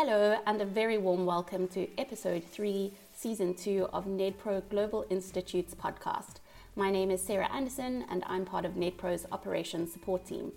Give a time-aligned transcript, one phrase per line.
[0.00, 5.74] Hello, and a very warm welcome to episode 3, season 2 of NEDPRO Global Institute's
[5.74, 6.34] podcast.
[6.76, 10.52] My name is Sarah Anderson, and I'm part of NEDPRO's operations support team.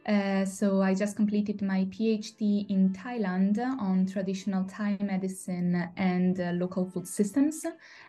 [0.09, 6.51] Uh, so I just completed my PhD in Thailand on traditional Thai medicine and uh,
[6.53, 7.63] local food systems.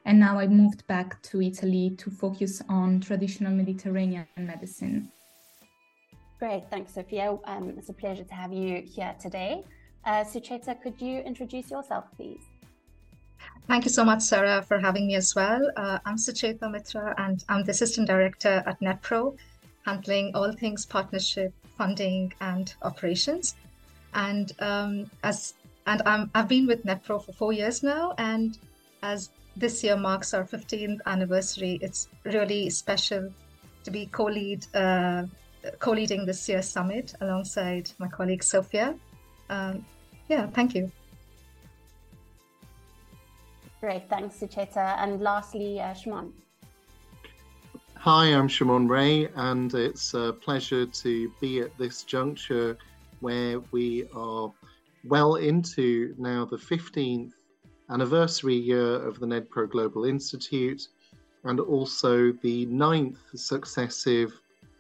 [0.07, 5.13] And now I moved back to Italy to focus on traditional Mediterranean medicine.
[6.39, 7.37] Great, thanks, Sofia.
[7.45, 9.63] Um, it's a pleasure to have you here today.
[10.07, 12.41] Uh, Sucheta, could you introduce yourself, please?
[13.69, 15.71] Thank you so much, Sarah, for having me as well.
[15.77, 19.37] Uh, I'm Sucheta Mitra, and I'm the Assistant Director at NEDPRO,
[19.85, 23.55] handling all things partnership funding and operations.
[24.13, 25.55] And um, as
[25.87, 28.59] and I'm, I've been with NEDPRO for four years now, and
[29.03, 33.33] as this year marks our 15th anniversary, it's really special
[33.85, 35.23] to be co-lead uh,
[35.79, 38.95] co-leading this year's summit alongside my colleague Sophia.
[39.49, 39.85] Um,
[40.29, 40.93] yeah, thank you.
[43.81, 44.87] Great, thanks, Sucheta.
[45.03, 46.35] And lastly, uh, Shimon.
[48.05, 52.79] Hi, I'm Shimon Ray, and it's a pleasure to be at this juncture
[53.21, 54.51] where we are
[55.05, 57.33] well into now the 15th
[57.91, 60.89] anniversary year of the NEDPRO Global Institute
[61.45, 64.33] and also the ninth successive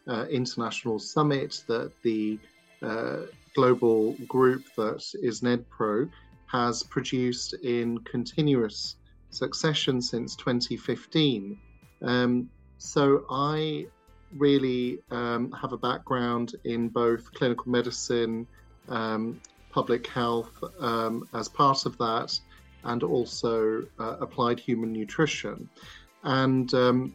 [0.09, 2.39] uh, international summit that the
[2.81, 6.09] uh, global group that is NEDPRO
[6.47, 8.97] has produced in continuous
[9.29, 11.59] succession since 2015.
[12.01, 12.49] Um,
[12.81, 13.87] so I
[14.39, 18.47] really um, have a background in both clinical medicine,
[18.89, 19.39] um,
[19.71, 22.41] public health um, as part of that,
[22.85, 25.69] and also uh, applied human nutrition.
[26.25, 27.13] And um,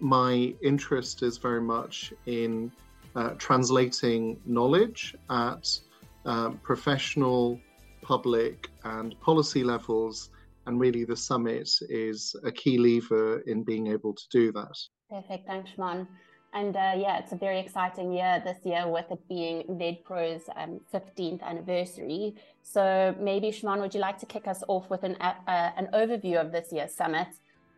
[0.00, 2.70] my interest is very much in
[3.16, 5.80] uh, translating knowledge at
[6.26, 7.58] uh, professional,
[8.02, 10.28] public, and policy levels
[10.66, 14.76] and really, the summit is a key lever in being able to do that.
[15.08, 15.46] Perfect.
[15.46, 16.06] Thanks, Shimon.
[16.52, 20.80] And uh, yeah, it's a very exciting year this year with it being NEDPRO's um,
[20.92, 22.34] 15th anniversary.
[22.62, 26.40] So maybe, Shimon, would you like to kick us off with an, uh, an overview
[26.40, 27.28] of this year's summit,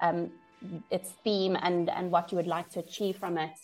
[0.00, 0.31] um,
[0.91, 3.59] its theme, and, and what you would like to achieve from it?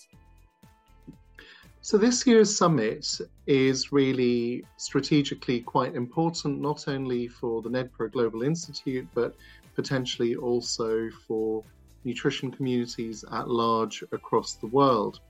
[1.80, 3.06] So, this year's summit
[3.46, 9.34] is really strategically quite important, not only for the NEDPRO Global Institute, but
[9.74, 11.62] potentially also for
[12.04, 15.20] nutrition communities at large across the world.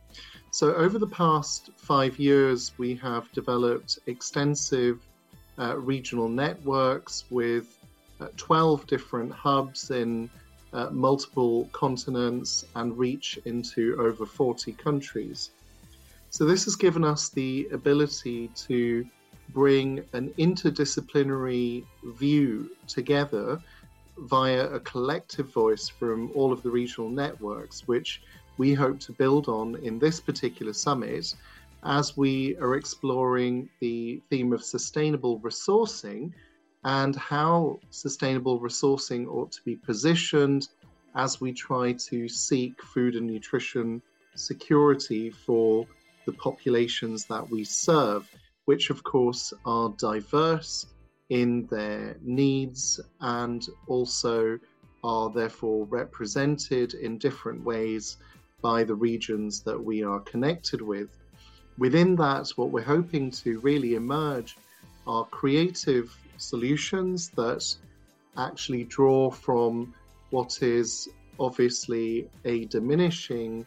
[0.50, 5.06] So, over the past five years, we have developed extensive
[5.58, 7.78] uh, regional networks with
[8.20, 10.30] uh, 12 different hubs in
[10.72, 15.50] uh, multiple continents and reach into over 40 countries.
[16.30, 19.06] So, this has given us the ability to
[19.50, 23.58] bring an interdisciplinary view together
[24.18, 28.20] via a collective voice from all of the regional networks, which
[28.58, 31.34] we hope to build on in this particular summit
[31.84, 36.32] as we are exploring the theme of sustainable resourcing
[36.84, 40.68] and how sustainable resourcing ought to be positioned
[41.14, 44.02] as we try to seek food and nutrition
[44.34, 45.86] security for
[46.28, 48.30] the populations that we serve,
[48.66, 50.84] which of course are diverse
[51.30, 54.58] in their needs and also
[55.02, 58.18] are therefore represented in different ways
[58.60, 61.08] by the regions that we are connected with.
[61.78, 64.58] Within that, what we're hoping to really emerge
[65.06, 67.64] are creative solutions that
[68.36, 69.94] actually draw from
[70.28, 71.08] what is
[71.40, 73.66] obviously a diminishing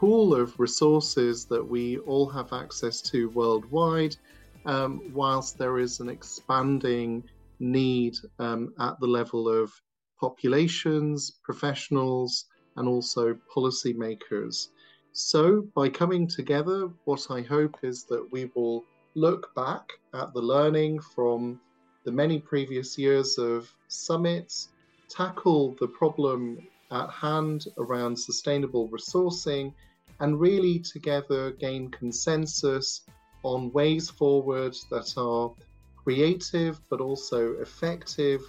[0.00, 4.16] pool of resources that we all have access to worldwide,
[4.64, 7.22] um, whilst there is an expanding
[7.58, 9.70] need um, at the level of
[10.18, 14.68] populations, professionals, and also policymakers.
[15.12, 20.40] So, by coming together, what I hope is that we will look back at the
[20.40, 21.60] learning from
[22.04, 24.70] the many previous years of summits,
[25.10, 26.56] tackle the problem
[26.90, 29.74] at hand around sustainable resourcing,
[30.20, 33.02] and really together gain consensus
[33.42, 35.52] on ways forward that are
[35.96, 38.40] creative but also effective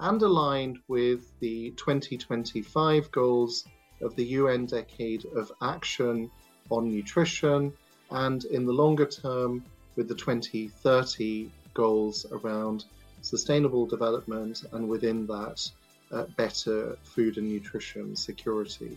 [0.00, 3.64] and aligned with the 2025 goals
[4.00, 6.30] of the UN Decade of Action
[6.70, 7.72] on Nutrition,
[8.10, 9.64] and in the longer term,
[9.96, 12.84] with the 2030 goals around
[13.22, 15.68] sustainable development and within that,
[16.12, 18.96] uh, better food and nutrition security.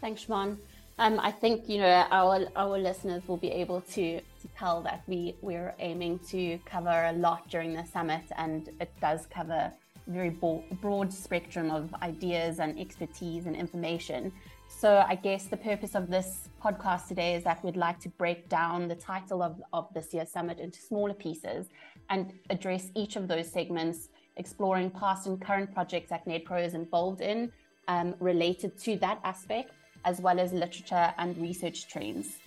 [0.00, 0.58] Thanks, Shimon.
[1.00, 5.02] Um, I think you know our our listeners will be able to, to tell that
[5.06, 9.72] we we're aiming to cover a lot during the summit, and it does cover
[10.08, 14.32] a very broad spectrum of ideas and expertise and information.
[14.66, 18.48] So I guess the purpose of this podcast today is that we'd like to break
[18.48, 21.68] down the title of, of this year's summit into smaller pieces
[22.10, 27.20] and address each of those segments, exploring past and current projects that NEDPRO is involved
[27.20, 27.52] in
[27.86, 29.72] um, related to that aspect
[30.04, 32.38] as well as literature and research trends.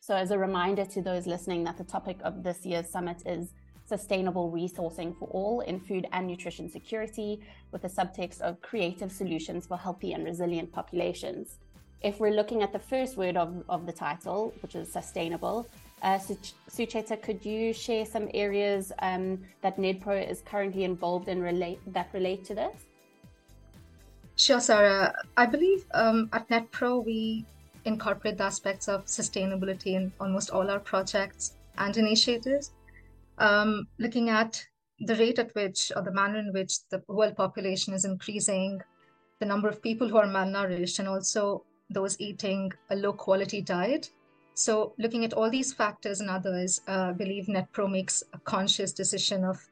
[0.00, 3.52] So, as a reminder to those listening, that the topic of this year's summit is
[3.86, 7.40] sustainable resourcing for all in food and nutrition security,
[7.72, 11.58] with a subtext of creative solutions for healthy and resilient populations.
[12.02, 15.66] If we're looking at the first word of, of the title, which is sustainable,
[16.02, 16.18] uh,
[16.68, 22.10] Sucheta, could you share some areas um, that NEDPRO is currently involved in relate that
[22.12, 22.85] relate to this?
[24.36, 25.14] Sure, Sarah.
[25.38, 27.46] I believe um, at NEDPRO we
[27.86, 32.72] incorporate the aspects of sustainability in almost all our projects and initiatives.
[33.38, 34.62] Um, looking at
[35.00, 38.82] the rate at which, or the manner in which the world population is increasing,
[39.40, 44.10] the number of people who are malnourished, and also those eating a low quality diet.
[44.52, 48.92] So, looking at all these factors and others, uh, I believe NEDPRO makes a conscious
[48.92, 49.66] decision of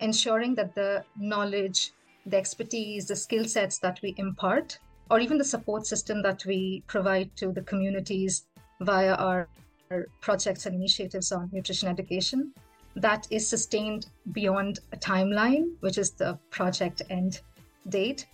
[0.00, 1.92] ensuring that the knowledge
[2.26, 4.78] the expertise, the skill sets that we impart,
[5.10, 8.46] or even the support system that we provide to the communities
[8.80, 9.48] via our,
[9.90, 12.52] our projects and initiatives on nutrition education,
[12.96, 17.40] that is sustained beyond a timeline, which is the project end
[17.88, 18.26] date.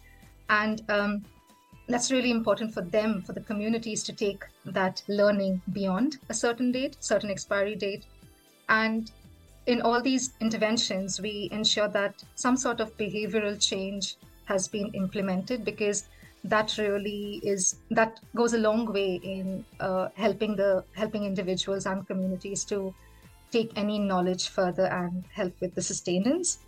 [0.48, 1.24] And um,
[1.88, 6.72] that's really important for them, for the communities to take that learning beyond a certain
[6.72, 8.06] date, certain expiry date,
[8.68, 9.10] and
[9.66, 15.64] in all these interventions, we ensure that some sort of behavioral change has been implemented
[15.64, 16.04] because
[16.44, 22.06] that really is that goes a long way in uh, helping the helping individuals and
[22.08, 22.92] communities to
[23.52, 26.58] take any knowledge further and help with the sustenance.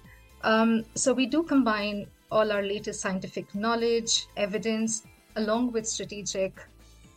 [0.43, 5.03] Um, so we do combine all our latest scientific knowledge, evidence,
[5.37, 6.53] along with strategic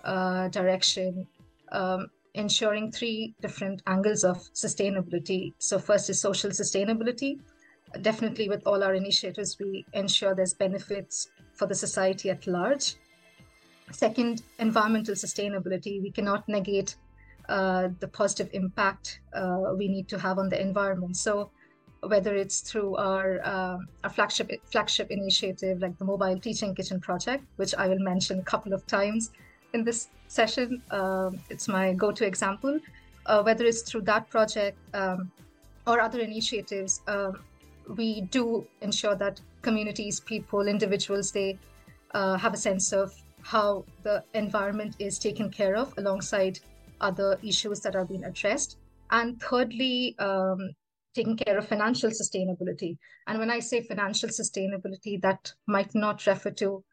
[0.04, 1.28] uh, direction
[1.72, 5.54] um, ensuring three different angles of sustainability.
[5.60, 7.40] So, first is social sustainability.
[8.02, 12.96] Definitely, with all our initiatives, we ensure there's benefits for the society at large.
[13.92, 16.02] Second, environmental sustainability.
[16.02, 16.96] We cannot negate
[17.50, 21.18] uh, the positive impact uh, we need to have on the environment.
[21.18, 21.50] So,
[22.02, 27.46] whether it's through our, uh, our flagship flagship initiative like the Mobile Teaching Kitchen project,
[27.56, 29.32] which I will mention a couple of times
[29.74, 30.82] in this session.
[30.92, 32.80] Um, it's my go to example.
[33.26, 35.32] Uh, whether it's through that project um,
[35.86, 37.40] or other initiatives, um,
[37.96, 41.58] we do ensure that communities, people, individuals, they
[42.12, 46.60] uh, have a sense of how the environment is taken care of alongside
[47.02, 48.78] other issues that are being addressed.
[49.12, 50.70] And thirdly, um,
[51.16, 52.98] taking care of financial sustainability.
[53.28, 56.84] And when I say financial sustainability, that might not refer to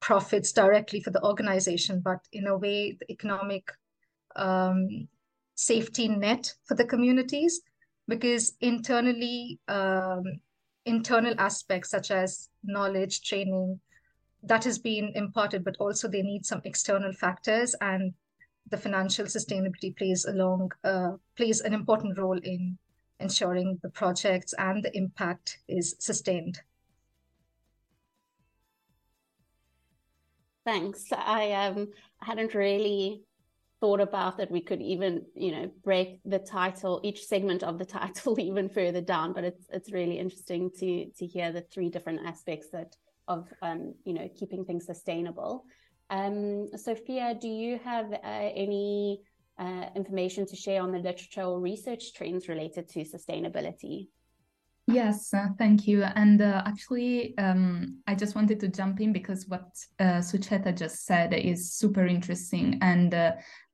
[0.00, 3.70] profits directly for the organization, but in a way, the economic
[4.36, 5.08] um,
[5.54, 7.60] safety net for the communities,
[8.08, 10.22] because internally, um,
[10.84, 13.80] internal aspects such as knowledge, training,
[14.42, 18.12] that has been imparted, but also they need some external factors, and
[18.70, 22.78] the financial sustainability plays along uh, plays an important role in
[23.20, 26.60] ensuring the projects and the impact is sustained.
[30.66, 31.04] Thanks.
[31.12, 31.88] I um
[32.20, 33.22] hadn't really
[33.80, 37.84] thought about that we could even you know break the title each segment of the
[38.00, 42.20] title even further down but it's it's really interesting to to hear the three different
[42.26, 42.96] aspects that
[43.28, 45.64] of um, you know keeping things sustainable
[46.10, 49.20] um, sophia do you have uh, any
[49.58, 54.08] uh, information to share on the literature or research trends related to sustainability
[54.88, 56.04] Yes, uh, thank you.
[56.04, 59.66] And uh, actually, um, I just wanted to jump in because what
[59.98, 62.78] uh, Sucheta just said is super interesting.
[62.80, 63.32] And uh,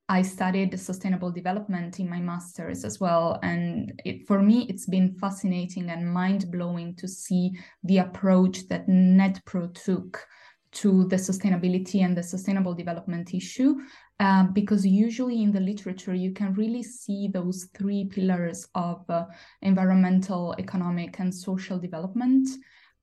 [0.09, 3.39] I studied sustainable development in my master's as well.
[3.43, 8.89] And it, for me, it's been fascinating and mind blowing to see the approach that
[8.89, 10.27] NEDPRO took
[10.73, 13.77] to the sustainability and the sustainable development issue.
[14.23, 19.25] Uh, because usually in the literature, you can really see those three pillars of uh,
[19.63, 22.49] environmental, economic, and social development.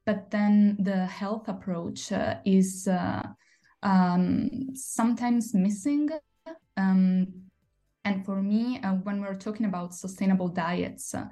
[0.05, 3.23] But then the health approach uh, is uh,
[3.83, 6.09] um, sometimes missing
[6.77, 7.27] um,
[8.05, 11.25] and for me, uh, when we're talking about sustainable diets, uh,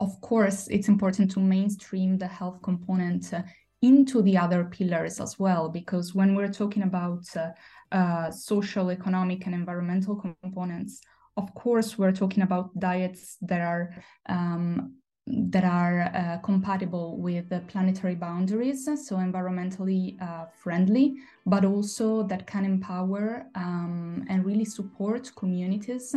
[0.00, 3.42] of course, it's important to mainstream the health component uh,
[3.82, 7.50] into the other pillars as well, because when we're talking about uh,
[7.92, 11.00] uh, social, economic, and environmental components,
[11.36, 13.94] of course, we're talking about diets that are
[14.26, 14.94] um,
[15.26, 21.14] that are uh, compatible with the planetary boundaries, so environmentally uh, friendly,
[21.46, 26.14] but also that can empower um, and really support communities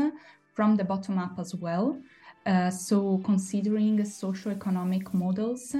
[0.56, 2.02] from the bottom up as well.
[2.48, 5.76] Uh, so, considering socio-economic models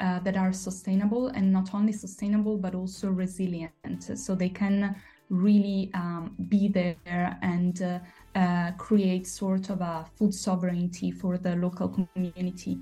[0.00, 4.94] uh, that are sustainable and not only sustainable but also resilient, so they can
[5.30, 7.98] really um, be there and uh,
[8.34, 12.78] uh, create sort of a food sovereignty for the local community.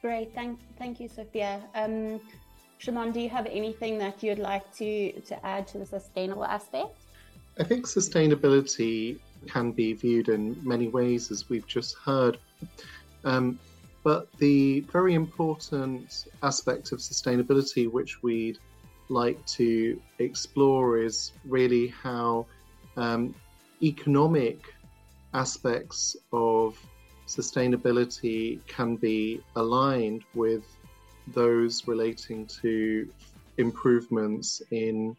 [0.00, 1.60] Great, thank, thank you, Sophia.
[1.74, 2.20] Um,
[2.78, 6.96] Shimon, do you have anything that you'd like to, to add to the sustainable aspect?
[7.58, 12.38] I think sustainability can be viewed in many ways, as we've just heard.
[13.24, 13.58] Um,
[14.04, 18.58] but the very important aspect of sustainability, which we'd
[19.08, 22.46] like to explore, is really how
[22.96, 23.34] um,
[23.82, 24.74] economic
[25.34, 26.78] aspects of
[27.26, 30.64] sustainability can be aligned with
[31.28, 33.08] those relating to
[33.58, 35.14] improvements in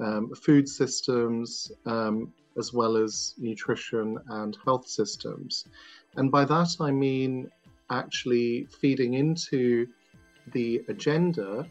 [0.00, 5.66] um, food systems um, as well as nutrition and health systems.
[6.16, 7.50] And by that I mean
[7.90, 9.88] actually feeding into
[10.52, 11.66] the agenda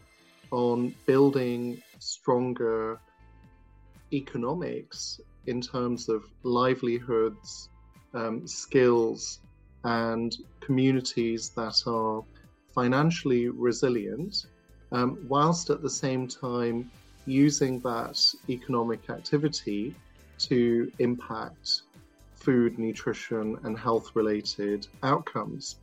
[0.50, 3.00] on building stronger
[4.12, 7.68] economics in terms of livelihoods,
[8.14, 9.40] um, skills,
[9.84, 12.22] and communities that are
[12.74, 14.46] financially resilient,
[14.92, 16.90] um, whilst at the same time
[17.26, 19.94] using that economic activity
[20.38, 21.82] to impact
[22.34, 25.76] food, nutrition, and health related outcomes.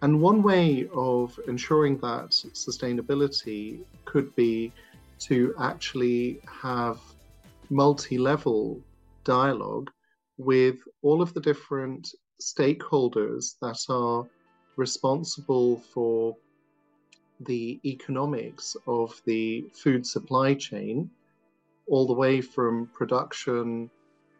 [0.00, 4.72] And one way of ensuring that sustainability could be
[5.20, 7.00] to actually have
[7.68, 8.80] multi level
[9.24, 9.90] dialogue
[10.36, 14.24] with all of the different stakeholders that are
[14.76, 16.36] responsible for
[17.40, 21.10] the economics of the food supply chain,
[21.88, 23.90] all the way from production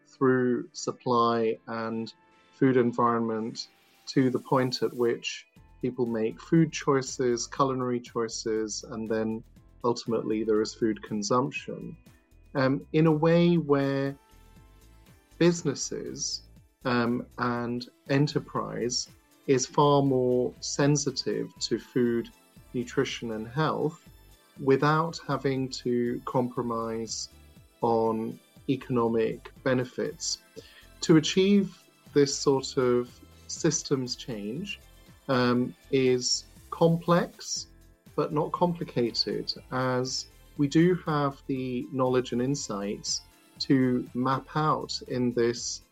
[0.06, 2.12] through supply and
[2.58, 3.68] food environment
[4.08, 5.46] to the point at which
[5.80, 9.42] people make food choices, culinary choices, and then
[9.84, 11.96] ultimately there is food consumption.
[12.54, 14.14] Um, in a way where
[15.38, 16.42] businesses
[16.84, 19.08] um, and enterprise
[19.46, 22.28] is far more sensitive to food,
[22.74, 24.08] nutrition, and health
[24.60, 27.28] without having to compromise
[27.80, 28.38] on
[28.68, 30.38] economic benefits.
[31.02, 33.08] To achieve this sort of
[33.48, 34.80] systems change
[35.28, 37.66] um, is complex
[38.18, 40.26] but not complicated, as
[40.56, 43.20] we do have the knowledge and insights
[43.60, 45.82] to map out in this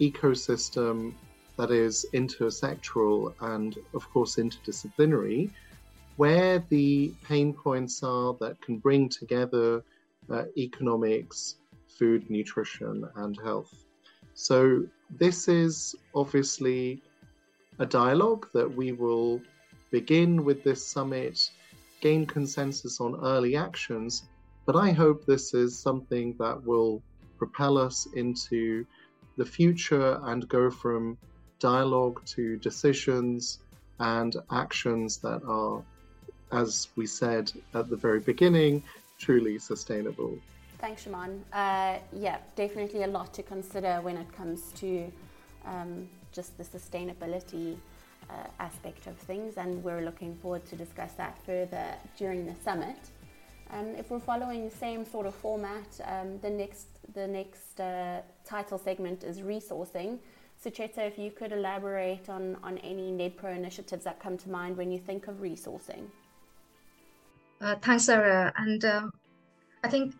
[0.00, 1.12] ecosystem
[1.58, 5.50] that is intersectoral and, of course, interdisciplinary,
[6.16, 9.82] where the pain points are that can bring together
[10.30, 11.56] uh, economics,
[11.86, 13.84] food, nutrition, and health.
[14.32, 14.84] So,
[15.18, 17.02] this is obviously
[17.78, 19.40] a dialogue that we will
[19.90, 21.50] begin with this summit,
[22.00, 24.24] gain consensus on early actions,
[24.66, 27.02] But I hope this is something that will
[27.36, 28.86] propel us into
[29.36, 31.18] the future and go from
[31.58, 33.58] dialogue to decisions
[34.00, 35.82] and actions that are,
[36.52, 38.82] as we said at the very beginning,
[39.18, 40.38] truly sustainable.
[40.84, 41.42] Thanks, Shimon.
[41.50, 45.10] Uh, yeah, definitely a lot to consider when it comes to
[45.64, 47.78] um, just the sustainability
[48.28, 51.86] uh, aspect of things, and we're looking forward to discuss that further
[52.18, 52.98] during the summit.
[53.70, 58.20] Um, if we're following the same sort of format, um, the next the next uh,
[58.44, 60.18] title segment is resourcing.
[60.62, 64.92] Sucheta, if you could elaborate on, on any NEDPRO initiatives that come to mind when
[64.92, 66.04] you think of resourcing.
[67.62, 68.52] Uh, thanks, Sarah.
[68.58, 69.12] And um,
[69.82, 70.14] I think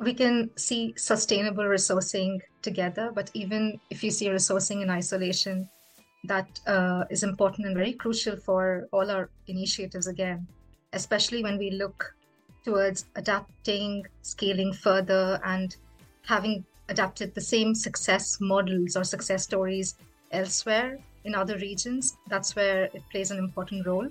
[0.00, 5.68] we can see sustainable resourcing together, but even if you see resourcing in isolation,
[6.24, 10.46] that uh, is important and very crucial for all our initiatives again,
[10.92, 12.14] especially when we look
[12.64, 15.76] towards adapting, scaling further, and
[16.22, 19.96] having adapted the same success models or success stories
[20.32, 22.16] elsewhere in other regions.
[22.28, 24.08] That's where it plays an important role.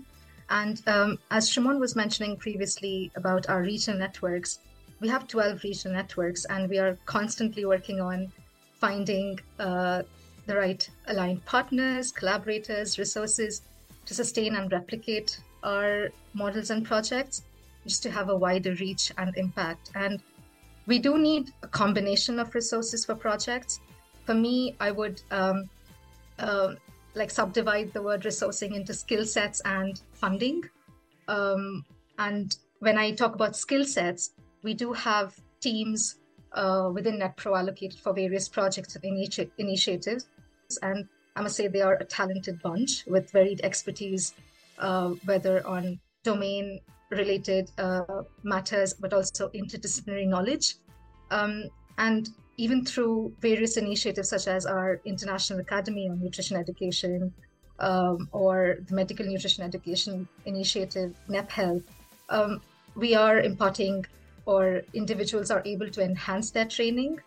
[0.49, 4.59] And um, as Shimon was mentioning previously about our regional networks,
[4.99, 8.31] we have 12 regional networks and we are constantly working on
[8.79, 10.03] finding uh,
[10.45, 13.61] the right aligned partners, collaborators, resources
[14.05, 17.43] to sustain and replicate our models and projects
[17.85, 19.91] just to have a wider reach and impact.
[19.95, 20.21] And
[20.85, 23.79] we do need a combination of resources for projects.
[24.25, 25.69] For me, I would um,
[26.39, 26.75] uh,
[27.13, 30.63] like subdivide the word resourcing into skill sets and funding.
[31.27, 31.85] Um,
[32.17, 34.31] and when I talk about skill sets,
[34.67, 35.29] we do have
[35.61, 35.99] teams
[36.51, 40.23] uh, within NEDPRO allocated for various projects and initi- initiatives.
[40.81, 41.07] And
[41.37, 44.33] I must say they are a talented bunch with varied expertise,
[44.87, 45.83] uh, whether on
[46.23, 50.75] domain related uh, matters, but also interdisciplinary knowledge.
[51.31, 51.55] Um,
[51.97, 52.23] and
[52.57, 57.33] even through various initiatives such as our International Academy on Nutrition Education
[57.79, 61.83] um, or the Medical Nutrition Education Initiative, NEPHealth,
[62.29, 62.59] um,
[62.95, 64.05] we are imparting
[64.47, 67.19] or individuals are able to enhance their training.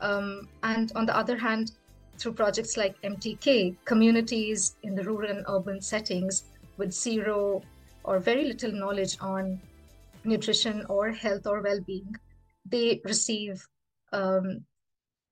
[0.00, 1.72] Um, and on the other hand,
[2.18, 6.44] through projects like MTK, communities in the rural and urban settings
[6.78, 7.62] with zero
[8.04, 9.60] or very little knowledge on
[10.24, 12.16] nutrition or health or well-being,
[12.64, 13.66] they receive
[14.12, 14.64] um,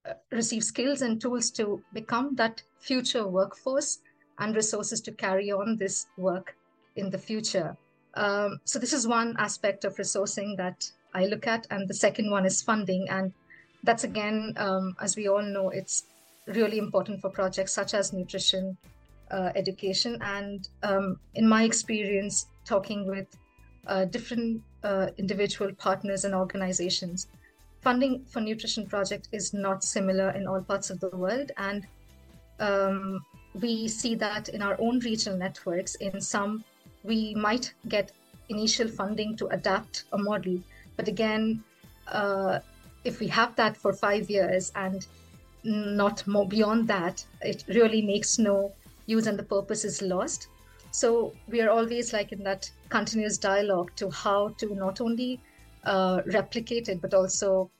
[0.08, 3.98] uh, receive skills and tools to become that future workforce
[4.38, 6.56] and resources to carry on this work
[6.96, 7.76] in the future.
[8.14, 12.30] Um, so this is one aspect of resourcing that I look at, and the second
[12.30, 13.32] one is funding, and
[13.82, 16.04] that's again, um, as we all know, it's
[16.46, 18.76] really important for projects such as nutrition
[19.30, 20.18] uh, education.
[20.20, 23.26] And um, in my experience, talking with
[23.86, 27.28] uh, different uh, individual partners and organizations,
[27.80, 31.86] funding for nutrition project is not similar in all parts of the world, and
[32.58, 35.94] um, we see that in our own regional networks.
[35.96, 36.62] In some,
[37.02, 38.12] we might get
[38.50, 40.58] initial funding to adapt a model,
[41.00, 41.64] but again,
[42.08, 42.58] uh,
[43.04, 45.06] if we have that for five years and
[45.64, 48.74] not more beyond that, it really makes no
[49.06, 50.48] use and the purpose is lost.
[50.90, 55.40] So we are always like in that continuous dialogue to how to not only
[55.84, 57.70] uh, replicate it but also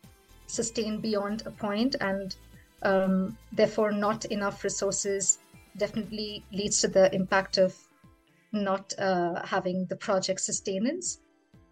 [0.47, 2.35] sustain beyond a point, and
[2.83, 5.41] um, therefore not enough resources
[5.77, 7.77] definitely leads to the impact of
[8.53, 11.19] not uh, having the project sustenance.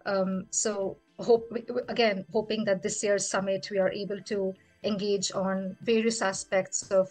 [0.05, 1.51] Um, so hope
[1.89, 4.53] again hoping that this year's summit we are able to
[4.83, 7.09] engage on various aspects of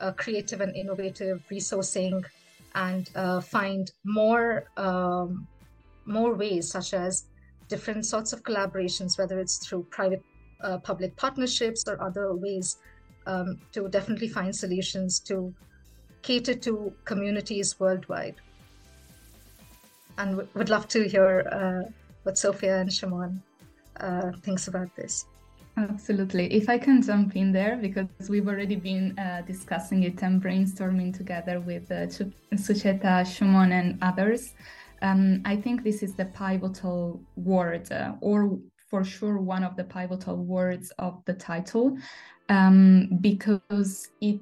[0.00, 2.24] uh, creative and innovative resourcing
[2.74, 5.46] and uh, find more um,
[6.04, 7.24] more ways such as
[7.68, 10.22] different sorts of collaborations whether it's through private
[10.62, 12.78] uh, public partnerships or other ways
[13.26, 15.54] um, to definitely find solutions to
[16.22, 18.36] cater to communities worldwide.
[20.18, 21.90] And w- would love to hear uh,
[22.26, 23.42] what sophia and shimon
[24.00, 25.26] uh, thinks about this
[25.78, 26.50] Absolutely.
[26.54, 31.14] If I can jump in there, because we've already been uh, discussing it and brainstorming
[31.14, 32.06] together with uh,
[32.54, 34.54] Sucheta, Shimon, and others,
[35.02, 38.58] um, I think this is the pivotal word, uh, or
[38.88, 41.98] for sure one of the pivotal words of the title,
[42.48, 44.40] um, because it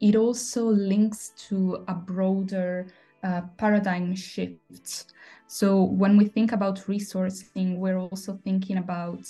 [0.00, 2.88] it also links to a broader
[3.22, 5.04] uh, paradigm shift.
[5.52, 9.28] So when we think about resourcing, we're also thinking about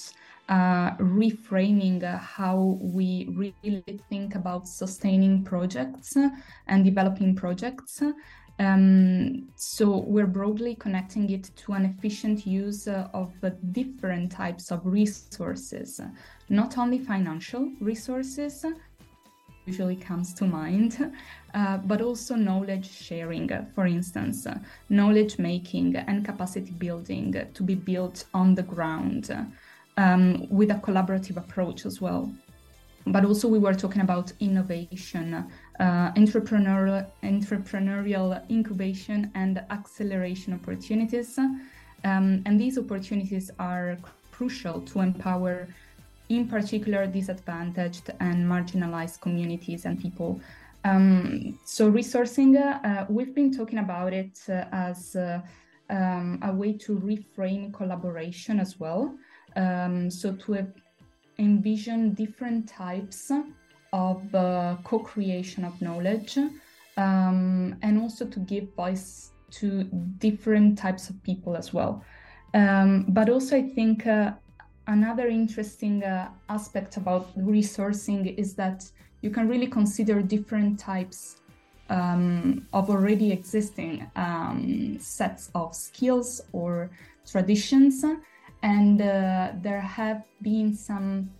[0.48, 6.16] uh, reframing uh, how we really think about sustaining projects
[6.68, 8.00] and developing projects.
[8.00, 8.12] Uh,
[8.58, 14.70] Um, so we're broadly connecting it to an efficient use uh, of uh, different types
[14.70, 16.00] of resources,
[16.48, 18.64] not only financial resources,
[19.66, 21.12] usually comes to mind,
[21.54, 24.46] uh, but also knowledge sharing, for instance,
[24.88, 29.30] knowledge making and capacity building to be built on the ground
[29.96, 32.32] um, with a collaborative approach as well.
[33.06, 41.36] But also, we were talking about innovation, uh, entrepreneurial, entrepreneurial incubation, and acceleration opportunities.
[42.04, 43.98] Um, and these opportunities are
[44.30, 45.68] crucial to empower
[46.28, 50.40] in particular disadvantaged and marginalized communities and people.
[50.84, 55.40] Um, so resourcing, uh, we've been talking about it uh, as uh,
[55.90, 59.14] um, a way to reframe collaboration as well.
[59.54, 60.66] Um, so to
[61.38, 63.30] envision different types
[63.92, 66.38] of uh, co-creation of knowledge
[66.96, 69.84] um, and also to give voice to
[70.18, 72.04] different types of people as well.
[72.54, 74.32] Um, but also I think uh,
[74.86, 78.90] another interesting uh, aspect about resourcing is that
[79.20, 81.36] you can really consider different types
[81.88, 86.90] um, of already existing um, sets of skills or
[87.30, 88.04] traditions.
[88.62, 91.30] And uh, there have been some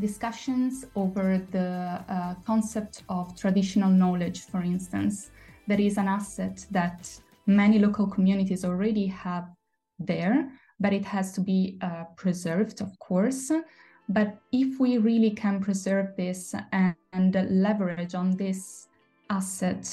[0.00, 5.30] discussions over the uh, concept of traditional knowledge, for instance.
[5.68, 7.08] That is an asset that
[7.46, 9.48] many local communities already have
[9.98, 10.50] there
[10.82, 13.50] but it has to be uh, preserved, of course.
[14.08, 18.88] But if we really can preserve this and, and leverage on this
[19.30, 19.86] asset,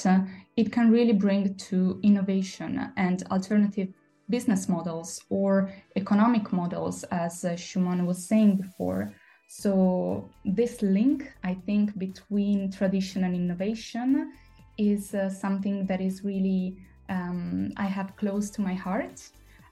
[0.56, 3.88] it can really bring to innovation and alternative
[4.28, 9.12] business models or economic models, as uh, Shumon was saying before.
[9.48, 14.32] So, this link, I think, between tradition and innovation
[14.78, 16.76] is uh, something that is really
[17.08, 19.20] um, I have close to my heart.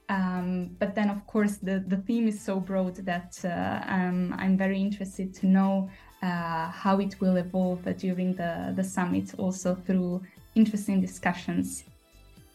[0.09, 4.57] Um, but then, of course, the, the theme is so broad that uh, um, I'm
[4.57, 5.91] very interested to know
[6.23, 10.23] uh, how it will evolve during the, the summit, also through
[10.55, 11.85] interesting discussions.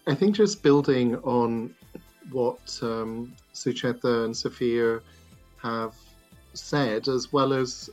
[0.08, 1.74] I think just building on
[2.32, 5.00] what um, Sucheta and Sophia
[5.62, 5.96] have
[6.54, 7.90] said, as well as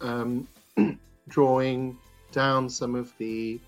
[0.00, 0.46] um,
[1.28, 1.96] drawing
[2.32, 3.58] down some of the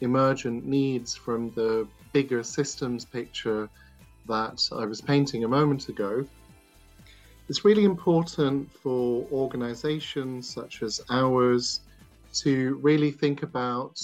[0.00, 3.68] emergent needs from the bigger systems picture
[4.30, 6.24] that I was painting a moment ago,
[7.48, 11.80] it's really important for organizations such as ours
[12.34, 14.00] to really think about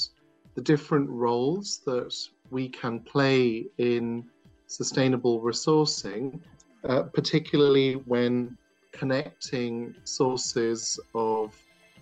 [0.57, 2.13] the different roles that
[2.51, 4.25] we can play in
[4.67, 6.41] sustainable resourcing,
[6.89, 8.57] uh, particularly when
[8.93, 11.55] connecting sources of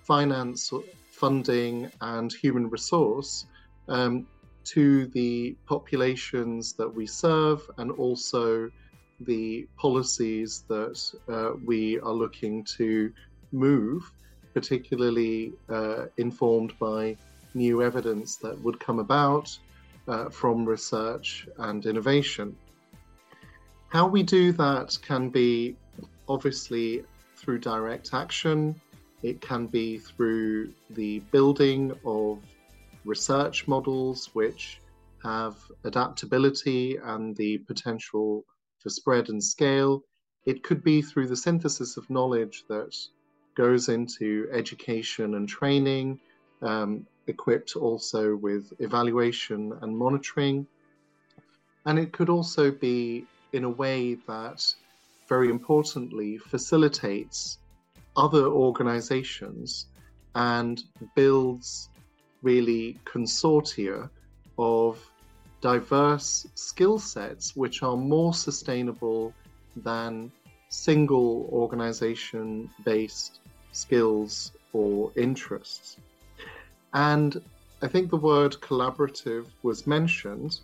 [0.03, 0.73] finance,
[1.11, 3.47] funding, and human resource.
[3.89, 4.27] Um,
[4.64, 8.70] to the populations that we serve and also
[9.20, 13.12] the policies that uh, we are looking to
[13.53, 14.11] move,
[14.53, 17.16] particularly uh, informed by
[17.55, 19.57] new evidence that would come about
[20.09, 22.57] uh, from research and innovation.
[23.88, 25.77] How we do that can be
[26.29, 27.05] obviously
[27.37, 28.81] through direct action,
[29.22, 32.38] it can be through the building of
[33.05, 34.81] research models which
[35.23, 38.45] have adaptability and the potential
[38.81, 40.03] for spread and scale.
[40.45, 42.95] It could be through the synthesis of knowledge that
[43.57, 46.21] goes into education and training,
[46.62, 50.67] um, equipped also with evaluation and monitoring.
[51.87, 54.62] And it could also be in a way that,
[55.29, 57.59] very importantly, facilitates
[58.17, 59.87] other organizations
[60.35, 60.83] and
[61.14, 61.88] builds
[62.44, 64.09] really consortia
[64.59, 65.00] of
[65.61, 69.33] diverse skill sets which are more sustainable
[69.76, 70.30] than
[70.68, 73.40] single organization based
[73.72, 75.96] skills or interests.
[76.92, 77.42] And
[77.83, 80.61] I think the word collaborative was mentioned.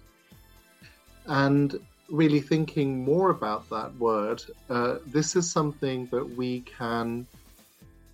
[1.27, 7.27] And really thinking more about that word, uh, this is something that we can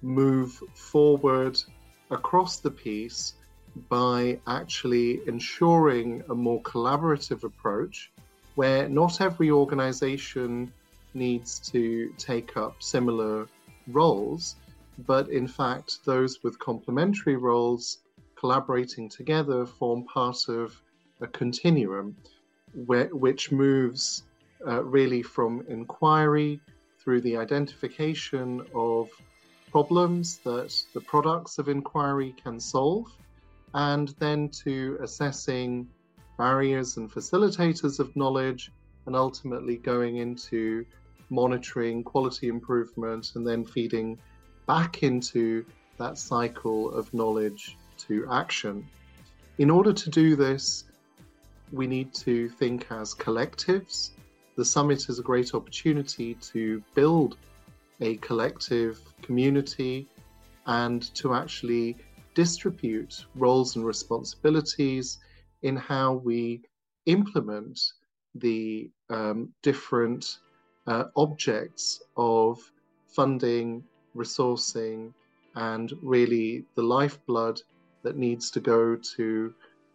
[0.03, 1.59] move forward
[2.11, 3.35] across the piece
[3.89, 8.11] by actually ensuring a more collaborative approach
[8.55, 10.73] where not every organization
[11.15, 13.47] needs to take up similar
[13.89, 14.57] roles,
[15.07, 17.99] but in fact, those with complementary roles
[18.35, 20.81] collaborating together form part of
[21.21, 22.17] a continuum
[22.87, 24.25] where, which moves
[24.67, 26.61] uh, really from inquiry
[26.99, 29.09] through the identification of
[29.71, 33.07] problems that the products of inquiry can solve
[33.75, 35.89] and then to assessing
[36.39, 38.71] barriers and facilitators of knowledge,
[39.07, 40.85] and ultimately going into
[41.31, 44.19] monitoring, quality improvement, and then feeding
[44.67, 45.65] back into
[45.99, 48.87] that cycle of knowledge to action.
[49.59, 50.85] In order to do this,
[51.73, 54.11] we need to think as collectives.
[54.57, 57.37] The summit is a great opportunity to build
[58.01, 60.07] a collective community
[60.67, 61.97] and to actually
[62.37, 65.19] distribute roles and responsibilities
[65.63, 66.63] in how we
[67.07, 67.81] implement
[68.37, 70.39] the um, different
[70.87, 72.61] uh, objects of
[73.09, 73.83] funding,
[74.15, 75.13] resourcing,
[75.55, 77.61] and really the lifeblood
[78.03, 79.53] that needs to go to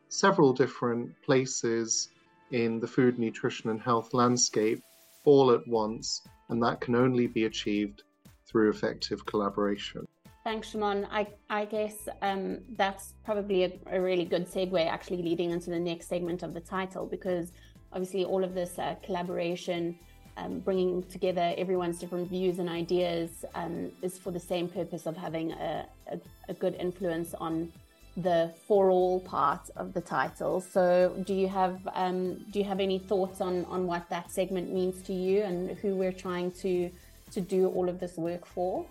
[0.10, 2.10] several different places
[2.52, 4.82] in the food, nutrition, and health landscape
[5.26, 6.24] all at once.
[6.50, 8.02] And that can only be achieved
[8.48, 10.08] through effective collaboration.
[10.44, 11.08] Thanks, Shimon.
[11.12, 15.80] I, I guess um, that's probably a, a, really good segue, actually, leading into the
[15.80, 17.52] next segment of the title, because
[17.94, 20.00] obviously all of this uh, collaboration,
[20.38, 25.16] um, bringing together everyone's different views and ideas, um, is for the same purpose of
[25.16, 27.72] having a, a, a good influence on
[28.18, 30.60] the for all part of the title.
[30.60, 34.74] So, do you have um, do you have any thoughts on on what that segment
[34.74, 36.90] means to you and who we're trying to
[37.32, 38.86] to do all of this work for?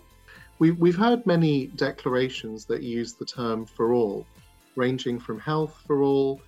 [0.61, 4.27] We've, we've heard many declarations that use the term for all,
[4.75, 6.39] ranging from health for all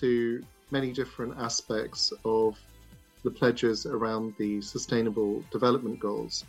[0.00, 2.58] to many different aspects of
[3.24, 6.46] the pledges around the Sustainable Development Goals.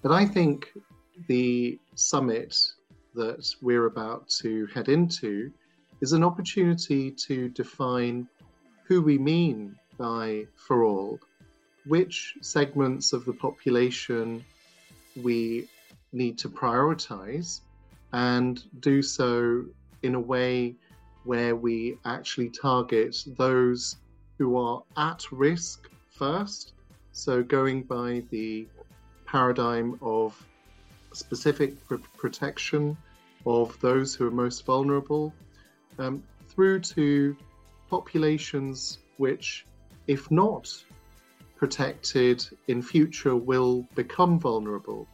[0.00, 0.72] But I think
[1.28, 2.56] the summit
[3.14, 5.52] that we're about to head into
[6.00, 8.26] is an opportunity to define
[8.84, 11.20] who we mean by for all,
[11.84, 14.42] which segments of the population
[15.14, 15.68] we
[16.16, 17.60] need to prioritize
[18.12, 19.64] and do so
[20.02, 20.74] in a way
[21.24, 23.96] where we actually target those
[24.38, 26.72] who are at risk first.
[27.12, 28.66] So, going by the
[29.24, 30.46] paradigm of
[31.12, 32.96] specific pr- protection
[33.46, 35.32] of those who are most vulnerable,
[35.98, 37.36] um, through to
[37.88, 39.66] populations which,
[40.06, 40.72] if not
[41.56, 45.08] protected in future, will become vulnerable.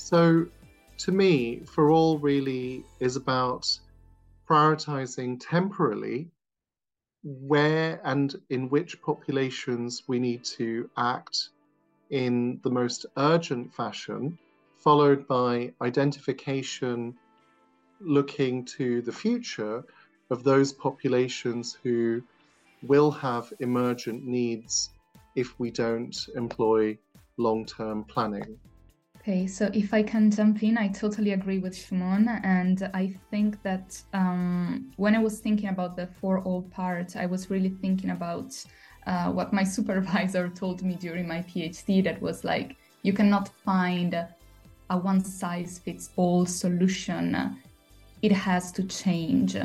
[0.00, 0.46] So,
[0.98, 3.68] to me, for all really is about
[4.48, 6.30] prioritizing temporally
[7.24, 11.50] where and in which populations we need to act
[12.10, 14.38] in the most urgent fashion,
[14.76, 17.18] followed by identification
[18.00, 19.84] looking to the future
[20.30, 22.22] of those populations who
[22.82, 24.90] will have emergent needs
[25.34, 26.96] if we don't employ
[27.36, 28.58] long term planning.
[29.28, 32.28] Okay, so if I can jump in, I totally agree with Shimon.
[32.44, 37.26] And I think that um, when I was thinking about the for all part, I
[37.26, 38.56] was really thinking about
[39.06, 44.14] uh, what my supervisor told me during my PhD that was like, you cannot find
[44.14, 47.54] a one size fits all solution,
[48.22, 49.58] it has to change.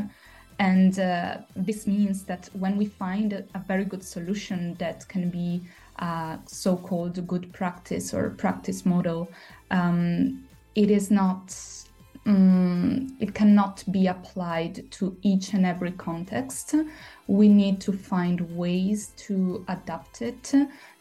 [0.60, 5.62] And uh, this means that when we find a very good solution that can be
[6.00, 9.30] uh, so-called good practice or practice model,
[9.72, 10.44] um,
[10.76, 11.56] it is not.
[12.26, 16.74] Um, it cannot be applied to each and every context.
[17.28, 20.54] We need to find ways to adapt it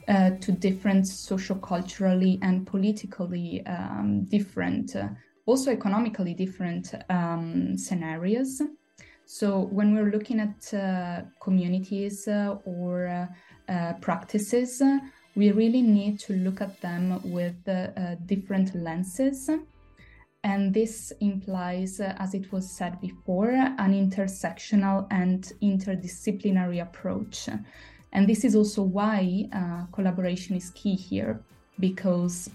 [0.09, 5.11] uh, to different socio-culturally and politically um, different, uh,
[5.47, 8.61] also economically different um, scenarios.
[9.25, 13.29] So when we're looking at uh, communities uh, or
[13.69, 14.83] uh, uh, practices,
[15.35, 19.51] we really need to look at them with uh, different lenses.
[20.45, 27.49] And this implies, uh, as it was said before, an intersectional and interdisciplinary approach.
[28.13, 31.41] And this is also why uh, collaboration is key here,
[31.79, 32.51] because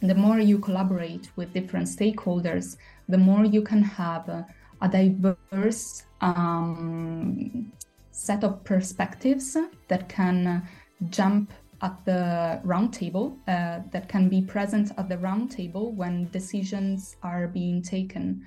[0.00, 2.76] the more you collaborate with different stakeholders,
[3.08, 7.72] the more you can have a diverse um,
[8.16, 9.56] set of perspectives
[9.88, 10.66] that can
[11.10, 11.52] jump
[11.82, 17.16] at the round table, uh, that can be present at the round table when decisions
[17.22, 18.42] are being taken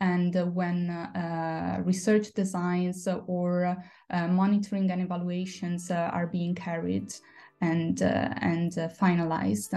[0.00, 3.76] and uh, when uh, research designs or
[4.10, 7.14] uh, monitoring and evaluations uh, are being carried
[7.60, 9.72] and uh, and finalized.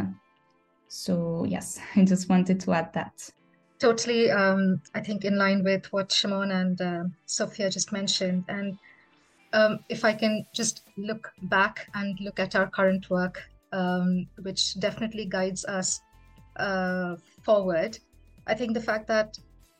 [0.87, 3.29] So yes, I just wanted to add that.
[3.77, 8.79] Totally, um, I think in line with what Shimon and Sophia just mentioned, and
[9.55, 13.41] um, if I can just look back and look at our current work,
[13.71, 16.01] um, which definitely guides us
[16.57, 17.97] uh, forward,
[18.47, 19.39] I think the fact that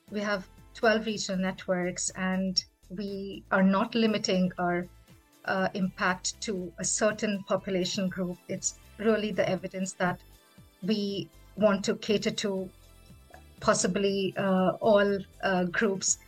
[0.10, 4.86] we have 12 regional networks and we are not limiting our
[5.44, 8.38] uh, impact to a certain population group.
[8.48, 10.20] It's really the evidence that
[10.84, 12.70] we want to cater to
[13.60, 16.20] possibly uh, all uh, groups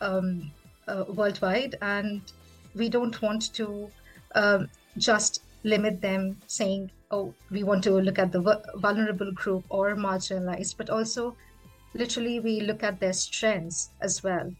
[0.00, 0.50] um,
[0.88, 2.22] uh, worldwide, and
[2.74, 3.90] we don't want to
[4.34, 9.94] um, just limit them saying, oh, we want to look at the vulnerable group or
[9.94, 11.36] marginalized, but also
[11.94, 14.50] literally we look at their strengths as well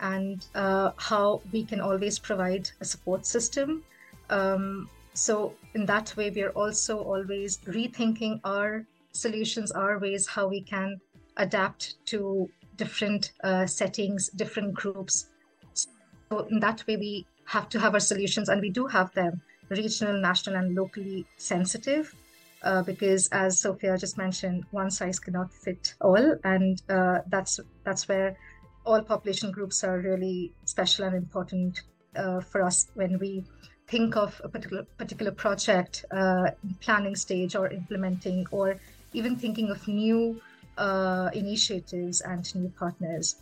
[0.00, 3.82] and uh, how we can always provide a support system.
[4.30, 10.46] Um, so, in that way, we are also always rethinking our solutions, our ways, how
[10.48, 11.00] we can
[11.36, 15.26] adapt to different uh, settings, different groups.
[15.74, 19.40] So, in that way, we have to have our solutions, and we do have them
[19.68, 22.14] regional, national, and locally sensitive.
[22.62, 28.06] Uh, because, as Sophia just mentioned, one size cannot fit all, and uh, that's that's
[28.06, 28.36] where
[28.84, 31.82] all population groups are really special and important
[32.16, 33.44] uh, for us when we
[33.88, 38.76] think of a particular particular project uh, planning stage or implementing or
[39.12, 40.40] even thinking of new
[40.78, 43.36] uh, initiatives and new partners.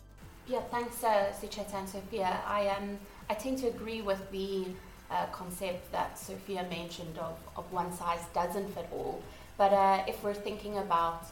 [0.47, 2.41] Yeah, thanks, uh, Sucheta and Sophia.
[2.47, 2.97] I um,
[3.29, 4.65] I tend to agree with the
[5.11, 9.21] uh, concept that Sophia mentioned of, of one size doesn't fit all.
[9.57, 11.25] But uh, if we're thinking about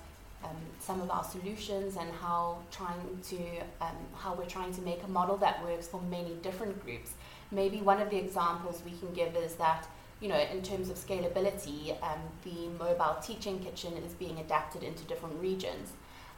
[0.44, 3.38] um, some of our solutions and how trying to
[3.82, 7.12] um, how we're trying to make a model that works for many different groups.
[7.52, 9.88] Maybe one of the examples we can give is that
[10.20, 15.04] you know in terms of scalability, um, the mobile teaching kitchen is being adapted into
[15.06, 15.90] different regions,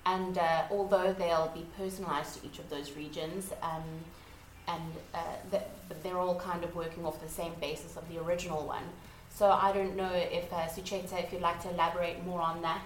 [0.06, 3.52] and uh, although they'll be personalized to each of those regions.
[4.74, 5.60] And uh,
[6.04, 8.84] they're all kind of working off the same basis of the original one.
[9.30, 12.82] So I don't know if uh, Sucheta, if you'd like to elaborate more on that.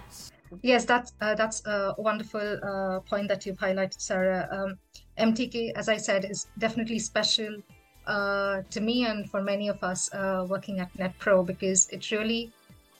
[0.62, 4.48] Yes, that's uh, that's a wonderful uh, point that you've highlighted, Sarah.
[4.50, 4.78] Um,
[5.18, 7.62] MTK, as I said, is definitely special
[8.06, 12.52] uh, to me and for many of us uh, working at NEDPRO because it really,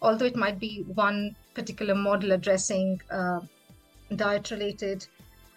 [0.03, 3.41] although it might be one particular model addressing uh,
[4.17, 5.07] diet-related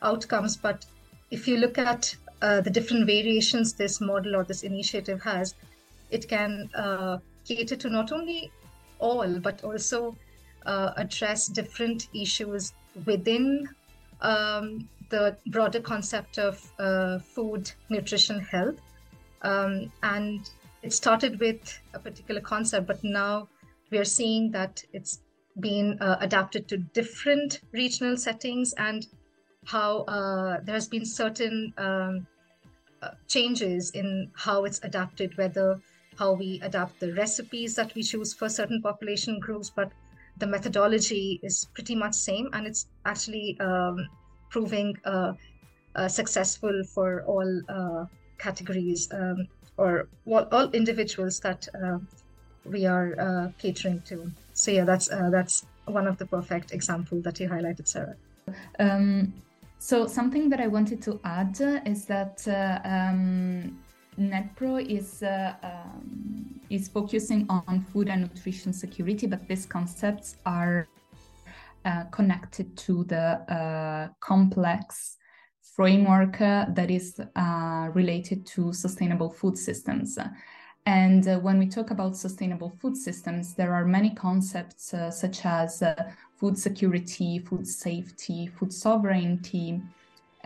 [0.01, 0.85] outcomes, but
[1.31, 5.55] if you look at uh, the different variations this model or this initiative has,
[6.11, 6.69] it can
[7.45, 8.51] cater to not only
[8.99, 10.15] all but also
[10.65, 12.73] uh, address different issues
[13.05, 13.67] within
[14.21, 18.79] um, the broader concept of uh, food, nutrition, health.
[19.43, 20.49] Um, and
[20.83, 23.47] it started with a particular concept, but now
[23.91, 25.19] we are seeing that it's
[25.59, 29.07] been uh, adapted to different regional settings and
[29.67, 32.25] how uh, there has been certain um,
[33.01, 35.77] uh, changes in how it's adapted, whether
[36.17, 39.91] how we adapt the recipes that we choose for certain population groups, but
[40.37, 44.07] the methodology is pretty much same and it's actually um,
[44.49, 45.33] proving uh,
[45.95, 48.05] uh, successful for all uh,
[48.37, 51.67] categories um, or all, all, individuals that
[52.63, 54.31] we are catering to.
[54.53, 58.15] So yeah that's that's one of the perfect example that you highlighted sarah.
[58.79, 59.33] Um,
[59.79, 62.45] so something that i wanted to add is that
[62.83, 63.77] um,
[64.17, 70.87] NEDPRO is uh, um, is focusing on food and nutrition security, but these concepts are
[71.85, 75.17] uh, connected to the uh, complex
[75.61, 80.17] framework uh, that is uh, related to sustainable food systems.
[80.87, 85.83] And uh, when we talk about sustainable food systems, there are many concepts such as
[86.37, 89.81] food security, food safety, food sovereignty,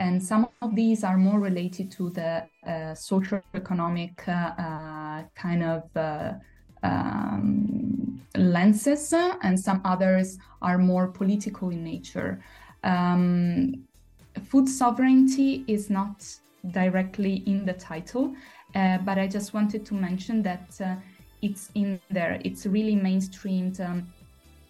[0.01, 5.83] and some of these are more related to the uh, socio-economic uh, uh, kind of
[5.95, 6.33] uh,
[6.81, 12.43] um, lenses, and some others are more political in nature.
[12.83, 13.85] Um,
[14.45, 16.25] food sovereignty is not
[16.69, 18.35] directly in the title,
[18.75, 20.95] uh, but I just wanted to mention that uh,
[21.41, 22.39] it's in there.
[22.43, 23.79] It's really mainstreamed.
[23.79, 24.07] Um,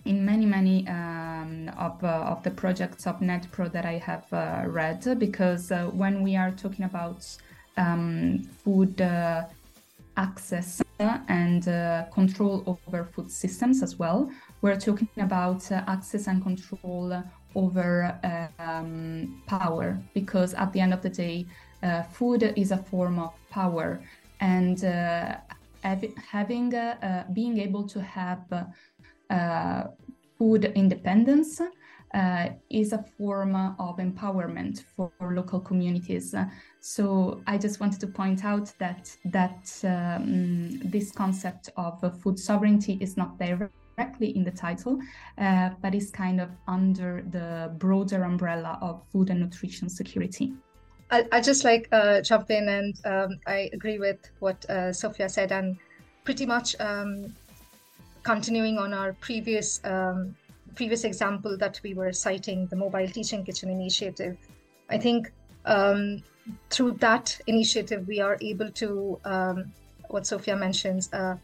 [0.05, 4.63] in many many um, of, uh, of the projects of NEDPRO that I have uh,
[4.65, 7.25] read because uh, when we are talking about
[7.77, 9.43] um, food uh,
[10.17, 11.63] access and
[12.11, 14.31] control over food systems as well,
[14.61, 17.23] we're talking about access and control
[17.55, 18.19] over
[18.59, 21.45] um, power because at the end of the day,
[22.11, 24.01] food is a form of power
[24.39, 24.79] and
[26.31, 26.73] having
[27.33, 28.43] being able to have
[29.29, 29.83] uh,
[30.37, 31.61] food independence
[32.13, 36.35] uh, is a form of empowerment for local communities.
[36.81, 42.97] So I just wanted to point out that that um, this concept of food sovereignty
[42.99, 44.99] is not directly in the title,
[45.37, 50.53] uh, but is kind of under the broader umbrella of food and nutrition security.
[51.11, 55.27] I, I just like uh, jump in and um, I agree with what uh, Sophia
[55.27, 55.77] said and
[56.23, 57.35] pretty much um,
[58.23, 60.35] continuing on our previous um,
[60.75, 64.37] previous example that we were citing, the mobile teaching kitchen initiative.
[64.89, 65.33] I think
[65.65, 66.23] um,
[66.69, 69.73] through that initiative we are able to um,
[70.07, 71.35] what Sophia mentions uh,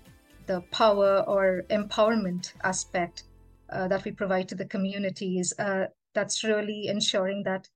[0.45, 3.23] the power or empowerment aspect
[3.69, 5.53] uh, that we provide to the communities.
[5.59, 7.67] Uh, that's really ensuring that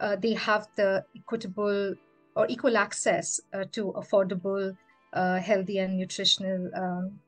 [0.00, 1.94] uh, they have the equitable
[2.36, 4.76] or equal access uh, to affordable,
[5.12, 7.20] uh, healthy, and nutritional um,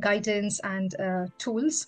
[0.00, 1.86] guidance and uh, tools.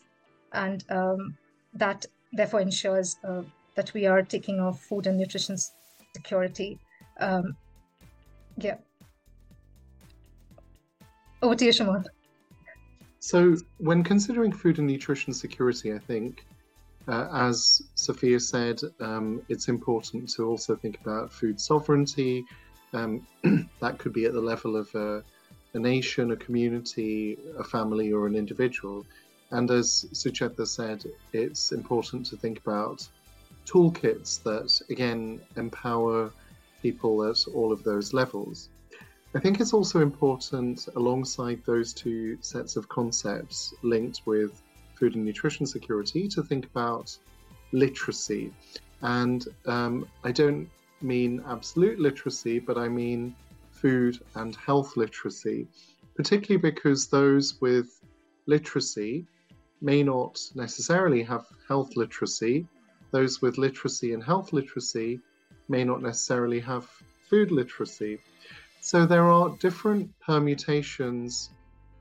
[0.53, 1.37] And um,
[1.75, 3.43] that therefore ensures uh,
[3.75, 5.57] that we are taking off food and nutrition
[6.15, 6.79] security.
[7.19, 7.57] Um,
[8.57, 8.77] yeah.
[11.43, 12.05] Over to you, Shimon.
[13.19, 16.47] So, when considering food and nutrition security, I think
[17.11, 22.45] uh, as Sophia said, um, it's important to also think about food sovereignty.
[22.93, 23.27] Um,
[23.81, 25.25] that could be at the level of a,
[25.75, 29.05] a, nation, a community, a family, or an individual.
[29.51, 33.09] And as Sucheta said, it's important to think about
[33.67, 36.31] toolkits that, again, empower
[36.81, 38.69] people at all of those levels.
[39.35, 44.63] I think it's also important, alongside those two sets of concepts linked with
[45.01, 47.17] food and nutrition security to think about
[47.73, 48.53] literacy.
[49.01, 50.69] And um, I don't
[51.01, 53.35] mean absolute literacy, but I mean
[53.73, 55.67] food and health literacy,
[56.15, 57.89] particularly because those with
[58.47, 59.27] literacy
[59.81, 62.67] may not necessarily have health literacy.
[63.11, 65.21] Those with literacy and health literacy
[65.69, 66.87] may not necessarily have
[67.31, 68.19] food literacy.
[68.83, 71.51] So there are different permutations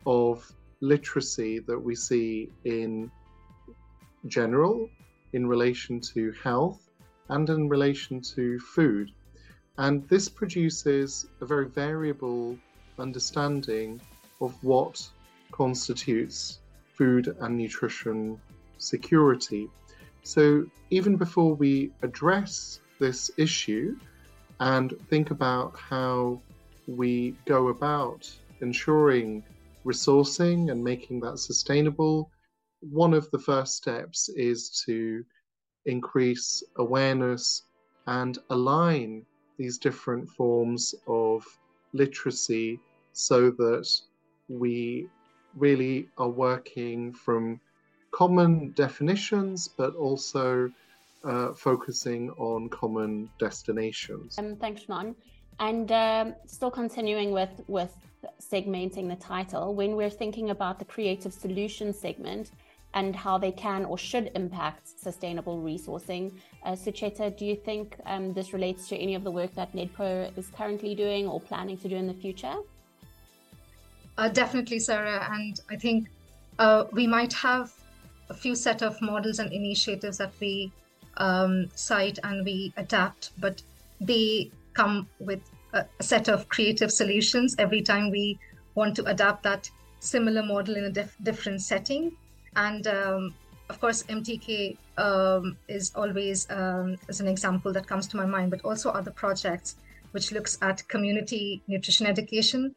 [0.06, 0.52] of
[0.82, 3.12] literacy that we see in
[4.28, 4.90] general
[5.34, 6.90] in relation to health
[7.30, 9.12] and in relation to food.
[9.78, 12.58] And this produces a very variable
[12.98, 14.02] understanding
[14.42, 15.08] of what
[15.52, 16.60] constitutes
[16.94, 18.40] food and nutrition
[18.78, 19.70] security.
[20.24, 23.98] So, even before we address this issue
[24.60, 26.42] and think about how
[26.88, 28.30] we go about
[28.62, 29.44] ensuring
[29.86, 32.32] resourcing and making that sustainable,
[32.82, 35.24] one of the first steps is to
[35.86, 37.64] increase awareness
[38.08, 39.26] and align
[39.58, 41.46] these different forms of
[41.94, 42.80] literacy
[43.14, 43.90] so that
[44.48, 45.08] we
[45.56, 47.60] really are working from
[48.12, 50.72] common definitions but also
[51.24, 54.40] uh, focusing on common destinations.
[54.40, 55.16] Um, thanks, Shimon.
[55.60, 57.94] And um, still continuing with, with
[58.42, 62.52] segmenting the title, when we're thinking about the creative solution segment
[62.94, 68.34] and how they can or should impact sustainable resourcing, uh, Sucheta, do you think um,
[68.34, 71.88] this relates to any of the work that NEDPRO is currently doing or planning to
[71.88, 72.56] do in the future?
[74.18, 75.28] Uh, definitely, Sarah.
[75.32, 76.10] And I think
[76.58, 77.72] uh, we might have
[78.30, 80.72] a few set of models and initiatives that we
[81.18, 83.62] um, cite and we adapt, but
[84.02, 85.42] they come with
[85.74, 88.40] a set of creative solutions every time we
[88.76, 92.12] want to adapt that similar model in a dif- different setting.
[92.56, 93.36] And um,
[93.70, 98.52] of course, MTK um, is always um, as an example that comes to my mind,
[98.52, 99.76] but also other projects
[100.12, 102.74] which looks at community nutrition education.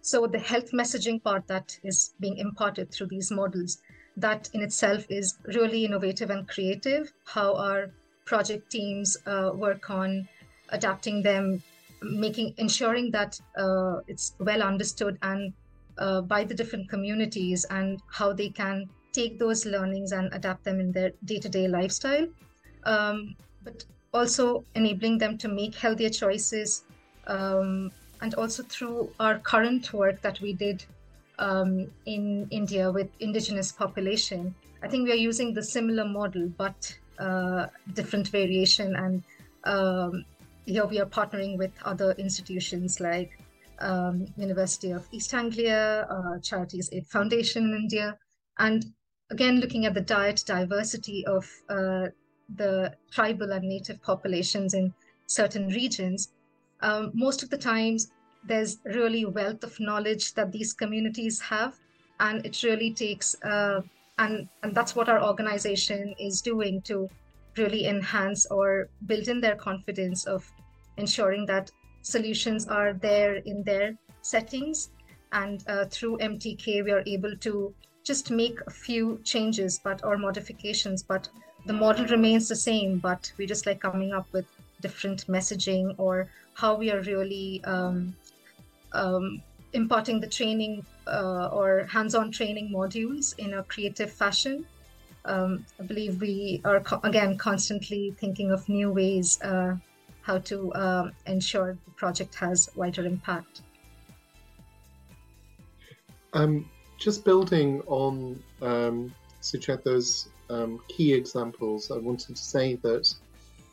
[0.00, 3.78] So the health messaging part that is being imparted through these models,
[4.16, 7.12] that in itself is really innovative and creative.
[7.24, 7.90] How our
[8.24, 10.28] project teams uh, work on
[10.68, 11.62] adapting them
[12.10, 15.52] making ensuring that uh, it's well understood and
[15.98, 20.78] uh, by the different communities and how they can take those learnings and adapt them
[20.78, 22.26] in their day-to-day lifestyle.
[22.84, 23.34] Um,
[23.64, 26.84] but also enabling them to make healthier choices
[27.26, 27.90] um,
[28.20, 30.84] and also through our current work that we did
[31.38, 34.54] um, in india with indigenous population.
[34.82, 39.22] I think we are using the similar model but uh, different variation and
[39.64, 40.24] um,
[40.66, 43.38] here we are partnering with other institutions like
[43.78, 48.18] um, University of East Anglia, uh, Charities Aid Foundation in India,
[48.58, 48.84] and
[49.30, 52.06] again looking at the diet diversity of uh,
[52.56, 54.92] the tribal and native populations in
[55.26, 56.32] certain regions.
[56.80, 58.10] Um, most of the times,
[58.44, 61.76] there's really wealth of knowledge that these communities have,
[62.20, 63.80] and it really takes uh,
[64.18, 67.08] and and that's what our organization is doing to
[67.58, 70.50] really enhance or build in their confidence of
[70.96, 71.70] ensuring that
[72.02, 74.90] solutions are there in their settings.
[75.32, 80.16] And uh, through MTK, we are able to just make a few changes but or
[80.16, 81.28] modifications, but
[81.66, 84.46] the model remains the same, but we just like coming up with
[84.80, 88.14] different messaging or how we are really um,
[88.92, 89.42] um,
[89.72, 94.64] imparting the training uh, or hands-on training modules in a creative fashion.
[95.26, 99.76] Um, I believe we are co- again constantly thinking of new ways uh,
[100.22, 103.62] how to um, ensure the project has wider impact.
[106.32, 106.68] Um,
[106.98, 113.12] just building on um, Sucheta's um, key examples, I wanted to say that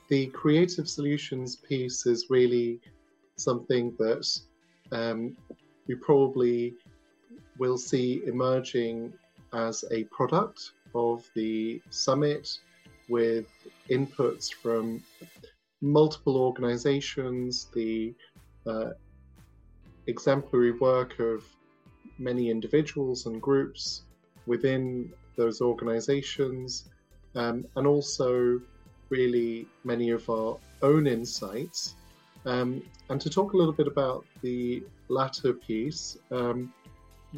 [0.10, 2.80] the creative solutions piece is really
[3.36, 4.28] something that
[4.92, 5.36] um,
[5.88, 6.74] we probably
[7.58, 9.14] will see emerging
[9.54, 12.58] as a product of the summit
[13.10, 13.46] with
[13.90, 15.04] inputs from
[15.82, 18.14] multiple organizations, the
[18.66, 18.92] uh,
[20.08, 21.44] exemplary work of
[22.18, 24.04] many individuals and groups
[24.46, 26.90] within those organizations,
[27.36, 28.62] um, and also
[29.10, 31.96] really many of our own insights.
[32.46, 36.74] Um, and to talk a little bit about the latter piece, um,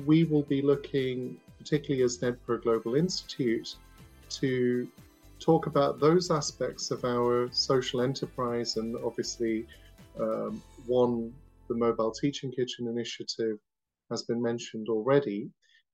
[0.06, 3.76] we will be looking, particularly as NEDPRO Global Institute,
[4.30, 4.88] to
[5.40, 9.66] talk about those aspects of our social enterprise and obviously
[10.20, 11.34] um, one,
[11.68, 13.58] the Mobile Teaching Kitchen initiative
[14.12, 15.50] has been mentioned already.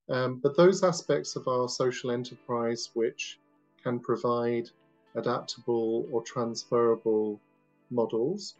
[0.09, 3.39] Um, but those aspects of our social enterprise which
[3.82, 4.69] can provide
[5.15, 7.39] adaptable or transferable
[7.91, 8.55] models,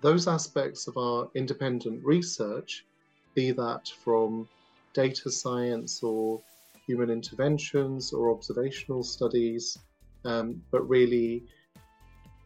[0.00, 2.86] those aspects of our independent research,
[3.34, 4.48] be that from
[4.94, 6.40] data science or
[6.86, 9.78] human interventions or observational studies,
[10.24, 11.42] um, but really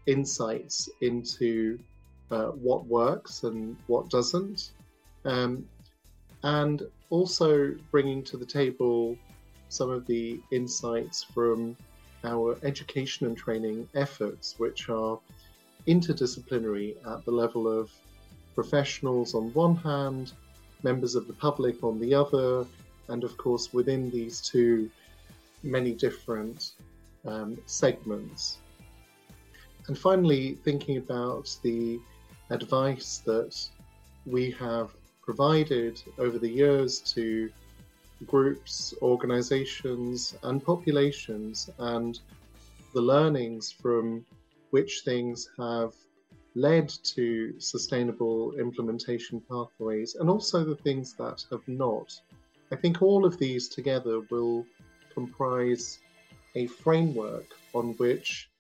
[0.06, 1.78] insights into
[2.30, 4.72] uh, what works and what doesn't,
[5.24, 5.66] um,
[6.42, 9.16] and also bringing to the table
[9.68, 11.76] some of the insights from
[12.24, 15.18] our education and training efforts, which are
[15.86, 17.90] interdisciplinary at the level of
[18.54, 20.32] professionals on one hand,
[20.84, 22.66] members of the public on the other,
[23.08, 24.90] and of course within these two,
[25.62, 26.72] many different
[27.26, 28.58] um, segments.
[29.86, 31.98] And finally, thinking about the
[32.50, 33.54] advice that
[34.26, 34.90] we have
[35.22, 37.50] provided over the years to
[38.26, 42.20] groups, organizations, and populations, and
[42.94, 44.24] the learnings from
[44.70, 45.94] which things have
[46.54, 52.12] led to sustainable implementation pathways, and also the things that have not.
[52.72, 54.64] I think all of these together will
[55.12, 55.98] comprise
[56.54, 58.50] a framework on which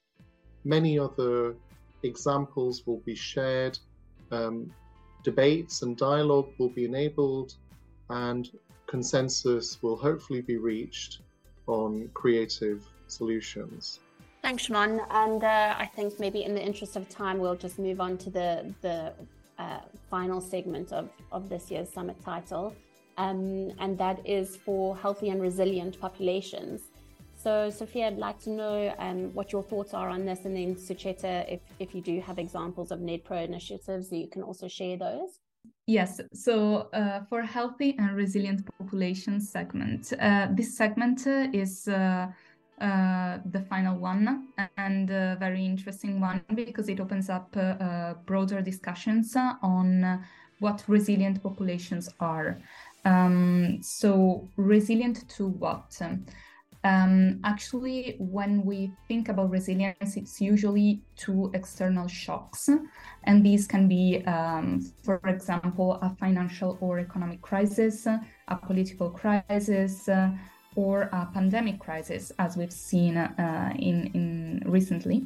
[0.64, 1.54] many other
[2.02, 3.78] examples will be shared,
[4.30, 4.72] um,
[5.22, 7.54] debates and dialogue will be enabled,
[8.10, 8.50] and
[8.86, 11.20] consensus will hopefully be reached
[11.66, 14.00] on creative solutions.
[14.44, 15.00] Thanks, Shimon.
[15.08, 18.28] And uh, I think maybe in the interest of time, we'll just move on to
[18.28, 19.14] the the
[19.58, 19.80] uh,
[20.10, 22.76] final segment of, of this year's summit title,
[23.16, 26.82] um, and that is for healthy and resilient populations.
[27.42, 30.74] So, Sophia, I'd like to know um, what your thoughts are on this, and then
[30.74, 35.40] Sucheta, if, if you do have examples of NEDPRO initiatives, you can also share those.
[35.86, 41.88] Yes, so uh, for healthy and resilient population segment, uh, this segment is
[42.80, 48.14] uh, the final one and a very interesting one because it opens up uh, uh,
[48.26, 50.24] broader discussions on
[50.58, 52.60] what resilient populations are.
[53.04, 56.00] Um, so, resilient to what?
[56.84, 62.68] Um, actually, when we think about resilience, it's usually to external shocks.
[63.24, 70.08] And these can be, um, for example, a financial or economic crisis, a political crisis,
[70.08, 70.30] uh,
[70.76, 75.24] or a pandemic crisis, as we've seen uh, in, in recently.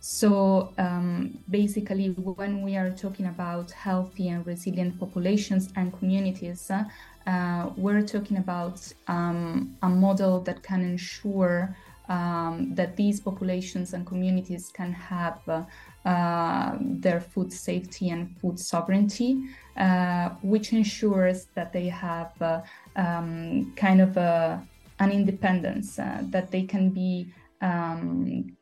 [0.00, 7.70] So um, basically, when we are talking about healthy and resilient populations and communities, uh,
[7.76, 11.76] we're talking about um, a model that can ensure
[12.08, 15.64] um, that these populations and communities can have uh,
[16.08, 19.42] uh, their food safety and food sovereignty,
[19.76, 22.62] uh, which ensures that they have uh,
[22.96, 24.62] um, kind of a,
[24.98, 28.56] an independence, uh, that they can be um,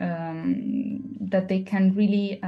[0.00, 2.40] um, that they can really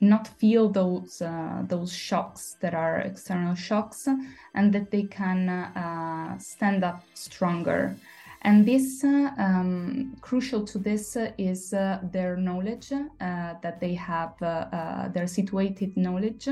[0.00, 4.06] not feel those uh, those shocks that are external shocks
[4.54, 7.96] and that they can uh, stand up stronger.
[8.42, 14.40] And this uh, um, crucial to this is uh, their knowledge uh, that they have
[14.40, 16.48] uh, their situated knowledge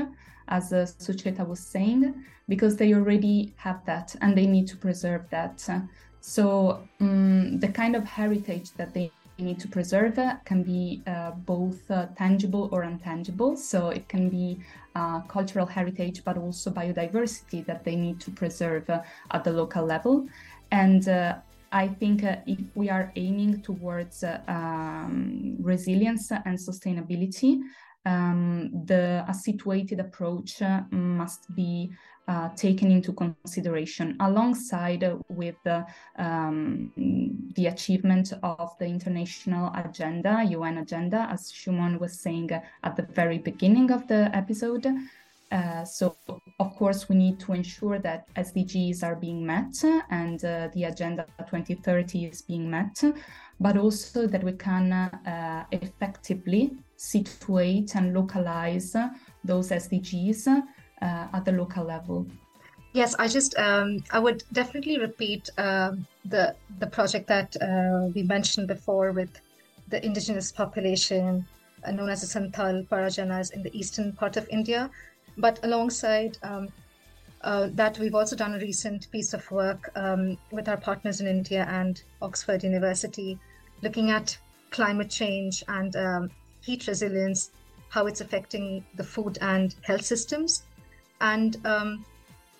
[0.47, 5.29] as uh, Sucheta was saying because they already have that and they need to preserve
[5.29, 5.67] that
[6.21, 11.89] so um, the kind of heritage that they need to preserve can be uh, both
[11.91, 13.55] uh, tangible or intangible.
[13.55, 14.59] So it can be
[14.95, 19.85] uh, cultural heritage, but also biodiversity that they need to preserve uh, at the local
[19.85, 20.27] level.
[20.71, 21.37] And uh,
[21.71, 27.59] I think uh, if we are aiming towards um, resilience and sustainability,
[28.07, 31.91] um, the situated approach must be
[32.27, 35.85] uh, taken into consideration alongside with the,
[36.17, 36.91] um,
[37.55, 42.51] the achievement of the international agenda, UN agenda, as Shumon was saying
[42.83, 44.85] at the very beginning of the episode.
[45.49, 46.17] Uh, so,
[46.59, 49.73] of course, we need to ensure that SDGs are being met
[50.09, 53.01] and uh, the Agenda 2030 is being met,
[53.57, 58.95] but also that we can uh, effectively situate and localize
[59.43, 60.63] those SDGs uh,
[61.01, 62.27] at the local level.
[62.93, 65.91] Yes, I just um, I would definitely repeat uh,
[66.25, 69.39] the the project that uh, we mentioned before with
[69.87, 71.45] the indigenous population
[71.83, 74.89] uh, known as the Santhal Parganas in the eastern part of India.
[75.37, 76.69] But alongside um,
[77.41, 81.27] uh, that, we've also done a recent piece of work um, with our partners in
[81.27, 83.37] India and Oxford University,
[83.83, 84.35] looking at
[84.71, 86.31] climate change and um,
[86.67, 87.51] heat resilience,
[87.89, 90.63] how it's affecting the food and health systems.
[91.21, 92.05] And um,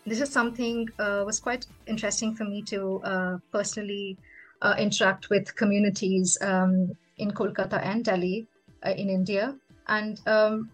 [0.05, 4.18] this is something uh, was quite interesting for me to uh, personally
[4.62, 8.47] uh, interact with communities um, in Kolkata and Delhi
[8.86, 9.55] uh, in India,
[9.88, 10.70] and um,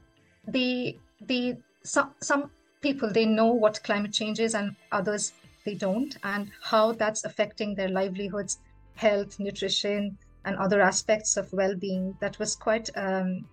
[0.48, 5.34] the the some some people they know what climate change is, and others
[5.66, 8.60] they don't, and how that's affecting their livelihoods,
[8.96, 12.18] health, nutrition, and other aspects of well-being.
[12.20, 13.46] That was quite um,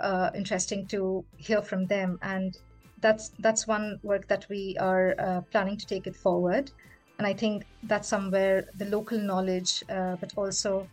[0.00, 2.56] uh, interesting to hear from them, and
[3.02, 6.70] that's that's one work that we are uh, planning to take it forward
[7.18, 10.88] and i think that's somewhere the local knowledge uh, but also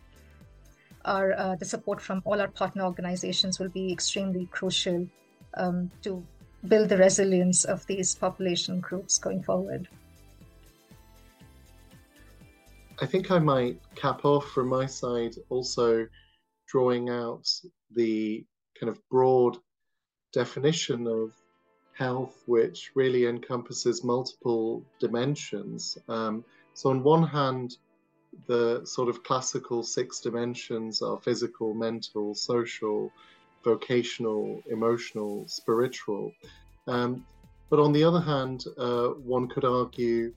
[1.04, 5.08] our uh, the support from all our partner organizations will be extremely crucial
[5.54, 6.22] um, to
[6.68, 9.88] build the resilience of these population groups going forward
[13.00, 16.06] i think i might cap off from my side also
[16.66, 17.48] drawing out
[17.94, 18.44] the
[18.78, 19.58] kind of broad
[20.32, 21.32] definition of
[22.00, 25.98] health, which really encompasses multiple dimensions.
[26.08, 26.44] Um,
[26.74, 27.76] so, on one hand,
[28.46, 33.12] the sort of classical six dimensions are physical, mental, social,
[33.64, 36.32] vocational, emotional, spiritual.
[36.86, 37.26] Um,
[37.68, 40.32] but on the other hand, uh, one could argue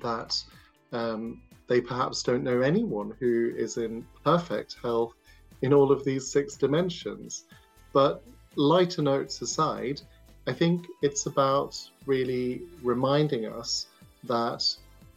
[0.00, 0.42] that
[0.92, 5.12] um, they perhaps don't know anyone who is in perfect health
[5.62, 7.44] in all of these six dimensions.
[7.92, 8.24] But
[8.56, 10.00] lighter notes aside,
[10.46, 13.86] I think it's about really reminding us
[14.24, 14.64] that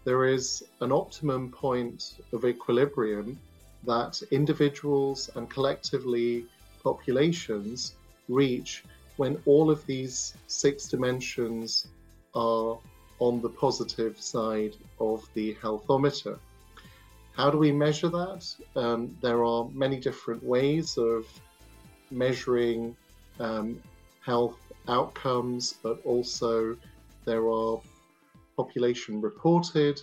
[0.04, 3.40] there is an optimum point of equilibrium
[3.86, 6.46] that individuals and collectively
[6.84, 7.96] populations
[8.28, 8.84] reach
[9.18, 11.88] when all of these six dimensions
[12.36, 12.78] are
[13.22, 16.40] on the positive side of the healthometer.
[17.34, 18.44] How do we measure that?
[18.76, 21.28] Um, there are many different ways of
[22.10, 22.98] measuring
[23.40, 23.80] um,
[24.26, 24.58] health
[24.88, 26.76] outcomes, but also
[27.24, 27.80] there are
[28.58, 30.02] population reported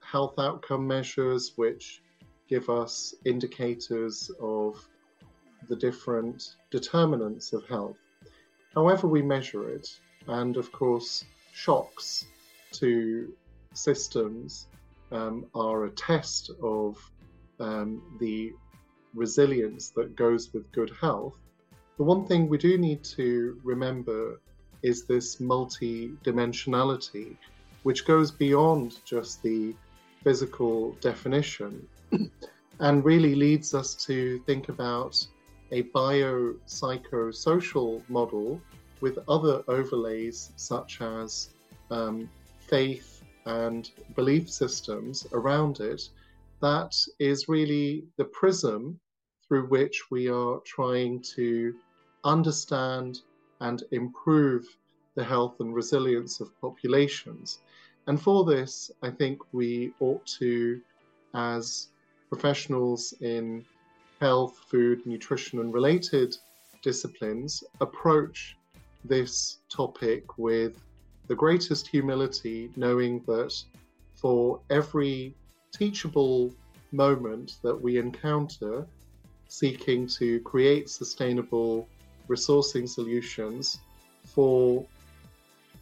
[0.00, 2.02] health outcome measures which
[2.48, 4.84] give us indicators of
[5.68, 7.98] the different determinants of health.
[8.74, 9.88] However, we measure it,
[10.26, 12.26] and of course, shocks
[12.80, 13.32] to
[13.74, 14.66] systems
[15.12, 16.98] um, are a test of
[17.60, 18.52] um, the
[19.14, 21.36] resilience that goes with good health.
[21.96, 24.40] The one thing we do need to remember
[24.82, 27.36] is this multi-dimensionality,
[27.82, 29.74] which goes beyond just the
[30.22, 31.84] physical definition
[32.80, 35.26] and really leads us to think about
[35.72, 38.60] a biopsychosocial model
[39.00, 41.50] with other overlays such as
[41.90, 42.28] um,
[42.68, 46.02] faith and belief systems around it
[46.60, 48.98] that is really the prism
[49.46, 51.74] through which we are trying to
[52.24, 53.20] understand
[53.60, 54.66] and improve
[55.14, 57.58] the health and resilience of populations.
[58.06, 60.80] And for this, I think we ought to,
[61.34, 61.88] as
[62.28, 63.64] professionals in
[64.20, 66.36] health, food, nutrition, and related
[66.82, 68.56] disciplines, approach
[69.04, 70.80] this topic with
[71.28, 73.54] the greatest humility, knowing that
[74.14, 75.34] for every
[75.72, 76.52] teachable
[76.92, 78.86] moment that we encounter,
[79.48, 81.88] seeking to create sustainable
[82.28, 83.78] resourcing solutions
[84.24, 84.84] for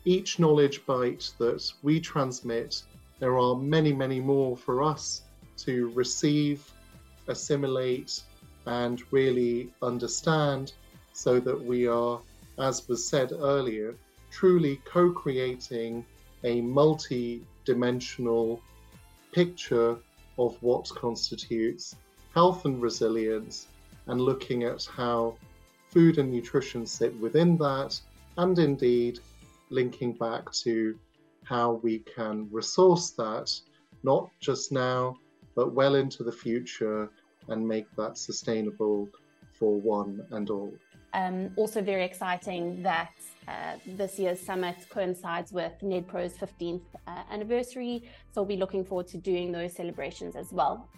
[0.04, 2.82] each knowledge bite that we transmit.
[3.18, 5.22] There are many, many more for us
[5.58, 6.70] to receive
[7.28, 8.22] assimilate,
[8.66, 10.72] and really understand
[11.12, 12.20] so that we are,
[12.58, 13.94] as was said earlier,
[14.36, 16.04] truly co creating
[16.44, 18.60] a multi dimensional
[19.32, 19.96] picture
[20.38, 21.96] of what constitutes
[22.34, 23.68] health and resilience
[24.08, 25.34] and looking at how
[25.88, 27.98] food and nutrition sit within that,
[28.36, 29.18] and indeed
[29.70, 30.98] linking back to
[31.44, 33.50] how we can resource that,
[34.02, 35.16] not just now,
[35.54, 37.08] but well into the future
[37.48, 39.08] and make that sustainable
[39.54, 40.74] for one and all.
[41.14, 43.12] Um, also, very exciting that
[43.48, 48.02] uh, this year's summit coincides with NEDPRO's 15th uh, anniversary,
[48.32, 50.88] so we'll be looking forward to doing those celebrations as well.